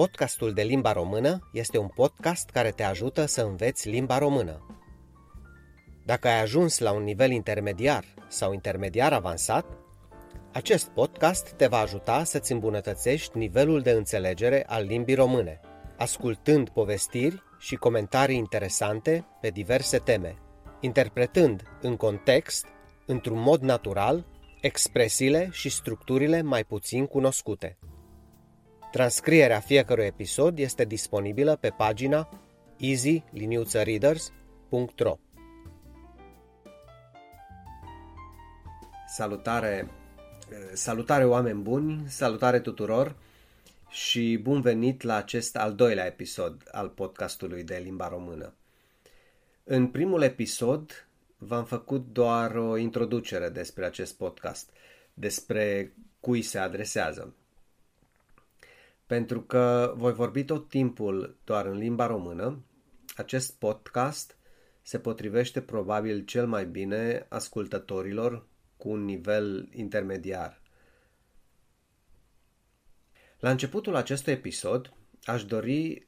[0.00, 4.66] Podcastul de limba română este un podcast care te ajută să înveți limba română.
[6.04, 9.66] Dacă ai ajuns la un nivel intermediar sau intermediar avansat,
[10.52, 15.60] acest podcast te va ajuta să-ți îmbunătățești nivelul de înțelegere al limbii române,
[15.96, 20.36] ascultând povestiri și comentarii interesante pe diverse teme,
[20.80, 22.66] interpretând în context,
[23.06, 24.26] într-un mod natural,
[24.60, 27.78] expresiile și structurile mai puțin cunoscute.
[28.90, 32.28] Transcrierea fiecărui episod este disponibilă pe pagina
[32.76, 35.18] easy-readers.ro
[39.06, 39.90] Salutare,
[40.72, 43.16] salutare oameni buni, salutare tuturor
[43.88, 48.54] și bun venit la acest al doilea episod al podcastului de limba română.
[49.64, 54.70] În primul episod v-am făcut doar o introducere despre acest podcast,
[55.14, 57.34] despre cui se adresează
[59.10, 62.64] pentru că voi vorbi tot timpul doar în limba română,
[63.16, 64.36] acest podcast
[64.82, 70.62] se potrivește probabil cel mai bine ascultătorilor cu un nivel intermediar.
[73.38, 74.92] La începutul acestui episod
[75.24, 76.04] aș dori eh,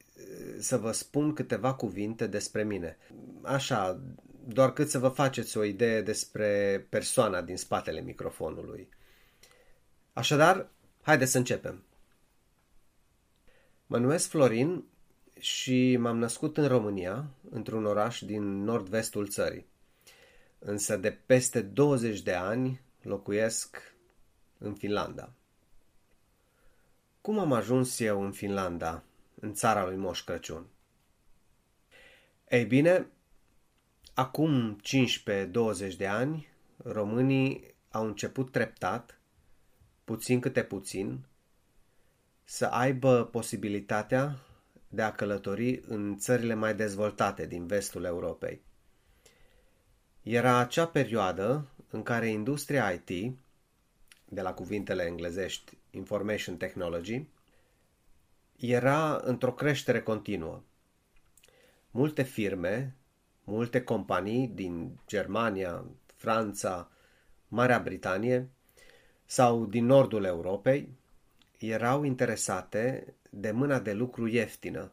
[0.58, 2.96] să vă spun câteva cuvinte despre mine.
[3.42, 4.00] Așa,
[4.46, 8.88] doar cât să vă faceți o idee despre persoana din spatele microfonului.
[10.12, 11.84] Așadar, haideți să începem.
[13.92, 14.84] Mă numesc Florin
[15.40, 19.66] și m-am născut în România, într-un oraș din nord-vestul țării.
[20.58, 23.94] Însă de peste 20 de ani locuiesc
[24.58, 25.32] în Finlanda.
[27.20, 29.02] Cum am ajuns eu în Finlanda,
[29.40, 30.66] în țara lui Moș Crăciun?
[32.48, 33.06] Ei bine,
[34.14, 34.80] acum
[35.92, 39.20] 15-20 de ani, românii au început treptat,
[40.04, 41.26] puțin câte puțin,
[42.44, 44.38] să aibă posibilitatea
[44.88, 48.60] de a călători în țările mai dezvoltate din vestul Europei.
[50.22, 53.36] Era acea perioadă în care industria IT,
[54.28, 57.26] de la cuvintele englezești Information Technology,
[58.56, 60.62] era într-o creștere continuă.
[61.90, 62.96] Multe firme,
[63.44, 65.84] multe companii din Germania,
[66.16, 66.90] Franța,
[67.48, 68.50] Marea Britanie
[69.24, 70.88] sau din nordul Europei
[71.70, 74.92] erau interesate de mâna de lucru ieftină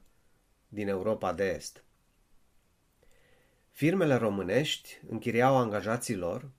[0.67, 1.83] din Europa de Est.
[3.71, 6.49] Firmele românești închiriau angajații lor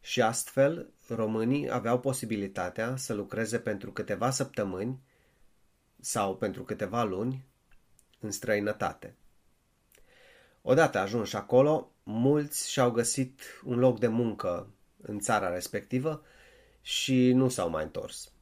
[0.00, 5.00] și astfel românii aveau posibilitatea să lucreze pentru câteva săptămâni
[6.00, 7.44] sau pentru câteva luni
[8.20, 9.14] în străinătate.
[10.62, 14.68] Odată ajunși acolo, mulți și-au găsit un loc de muncă
[15.02, 16.22] în țara respectivă
[16.80, 18.32] și nu s-au mai întors.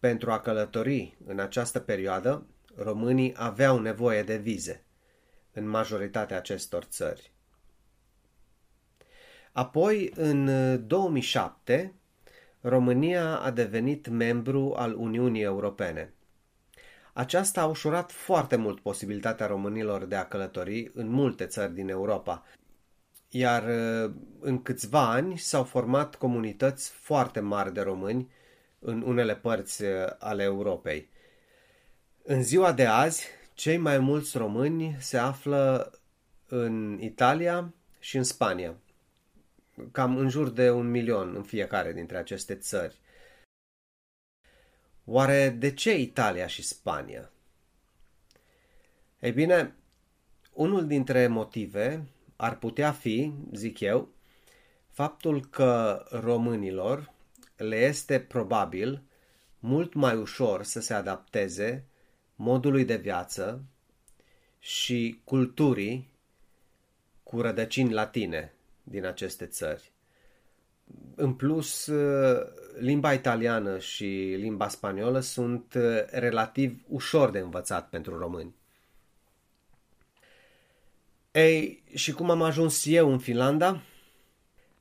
[0.00, 2.46] Pentru a călători în această perioadă,
[2.76, 4.84] românii aveau nevoie de vize
[5.52, 7.32] în majoritatea acestor țări.
[9.52, 10.48] Apoi, în
[10.86, 11.94] 2007,
[12.60, 16.14] România a devenit membru al Uniunii Europene.
[17.12, 22.44] Aceasta a ușurat foarte mult posibilitatea românilor de a călători în multe țări din Europa,
[23.28, 23.62] iar
[24.40, 28.30] în câțiva ani s-au format comunități foarte mari de români
[28.80, 31.08] în unele părți uh, ale Europei.
[32.22, 35.92] În ziua de azi, cei mai mulți români se află
[36.46, 38.74] în Italia și în Spania.
[39.92, 42.98] Cam în jur de un milion în fiecare dintre aceste țări.
[45.04, 47.30] Oare de ce Italia și Spania?
[49.20, 49.74] Ei bine,
[50.52, 52.04] unul dintre motive
[52.36, 54.08] ar putea fi, zic eu,
[54.88, 57.12] faptul că românilor
[57.62, 59.02] le este probabil
[59.58, 61.84] mult mai ușor să se adapteze
[62.34, 63.64] modului de viață
[64.58, 66.10] și culturii
[67.22, 69.92] cu rădăcini latine din aceste țări.
[71.14, 71.90] În plus,
[72.78, 75.74] limba italiană și limba spaniolă sunt
[76.10, 78.54] relativ ușor de învățat pentru români.
[81.32, 83.82] Ei, și cum am ajuns eu în Finlanda?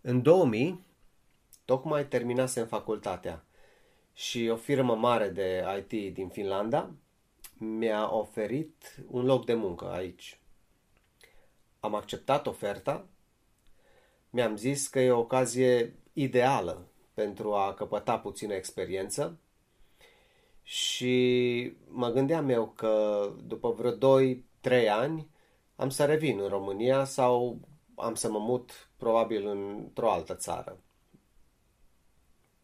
[0.01, 0.87] În 2000
[1.69, 3.45] Tocmai terminasem facultatea
[4.13, 6.91] și o firmă mare de IT din Finlanda
[7.57, 10.39] mi-a oferit un loc de muncă aici.
[11.79, 13.07] Am acceptat oferta,
[14.29, 19.39] mi-am zis că e o ocazie ideală pentru a căpăta puțină experiență
[20.63, 24.23] și mă gândeam eu că după vreo
[24.71, 25.29] 2-3 ani
[25.75, 27.59] am să revin în România sau
[27.95, 30.83] am să mă mut probabil într-o altă țară.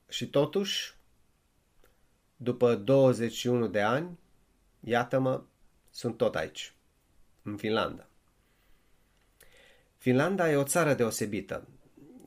[0.09, 0.93] Și totuși,
[2.35, 4.17] după 21 de ani,
[4.87, 5.43] Iată-mă,
[5.89, 6.73] sunt tot aici,
[7.41, 8.07] în Finlanda.
[9.97, 11.67] Finlanda e o țară deosebită.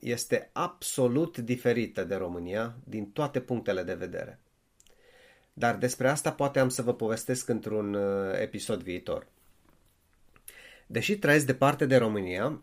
[0.00, 4.38] Este absolut diferită de România din toate punctele de vedere.
[5.52, 9.26] Dar despre asta poate am să vă povestesc într-un uh, episod viitor.
[10.86, 12.62] Deși trăiesc departe de România,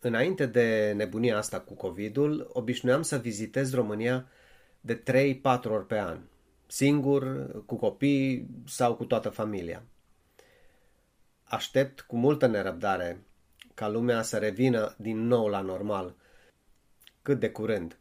[0.00, 4.28] înainte de nebunia asta cu COVID-ul, obișnuiam să vizitez România
[4.80, 5.02] de
[5.42, 6.18] 3-4 ori pe an,
[6.66, 9.82] singur, cu copii sau cu toată familia.
[11.44, 13.22] Aștept cu multă nerăbdare
[13.74, 16.14] ca lumea să revină din nou la normal,
[17.22, 17.98] cât de curând,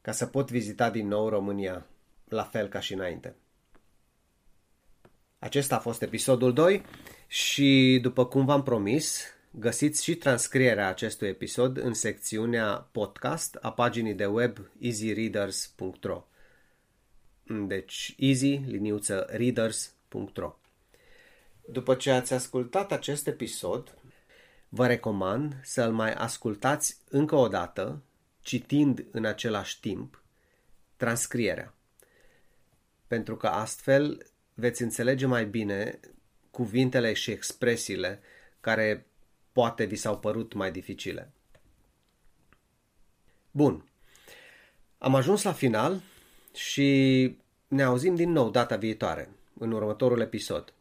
[0.00, 1.86] ca să pot vizita din nou România,
[2.28, 3.34] la fel ca și înainte.
[5.38, 6.82] Acesta a fost episodul 2
[7.26, 9.24] și, după cum v-am promis,
[9.58, 16.26] găsiți și transcrierea acestui episod în secțiunea podcast a paginii de web easyreaders.ro
[17.42, 20.58] Deci easy, liniuță readers.ro
[21.68, 23.98] După ce ați ascultat acest episod,
[24.68, 28.02] vă recomand să-l mai ascultați încă o dată,
[28.40, 30.22] citind în același timp
[30.96, 31.74] transcrierea.
[33.06, 36.00] Pentru că astfel veți înțelege mai bine
[36.50, 38.20] cuvintele și expresiile
[38.60, 39.06] care
[39.56, 41.32] poate vi s-au părut mai dificile.
[43.50, 43.88] Bun.
[44.98, 46.00] Am ajuns la final
[46.54, 47.38] și
[47.68, 50.74] ne auzim din nou data viitoare, în următorul episod.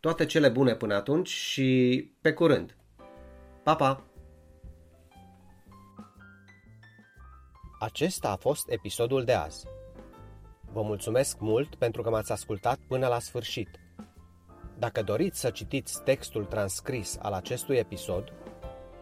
[0.00, 2.76] Toate cele bune până atunci și pe curând.
[3.62, 4.04] Pa, pa!
[7.80, 9.66] Acesta a fost episodul de azi.
[10.72, 13.68] Vă mulțumesc mult pentru că m-ați ascultat până la sfârșit.
[14.80, 18.32] Dacă doriți să citiți textul transcris al acestui episod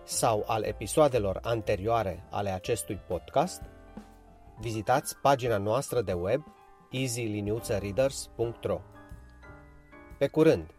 [0.04, 3.62] sau al episoadelor anterioare ale acestui podcast,
[4.60, 6.44] vizitați pagina noastră de web
[6.90, 8.80] easyliniuțăreaders.ro
[10.18, 10.77] Pe curând!